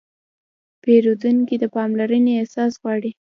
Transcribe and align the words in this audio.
پیرودونکی 0.83 1.55
د 1.59 1.65
پاملرنې 1.75 2.31
احساس 2.37 2.73
غواړي. 2.81 3.11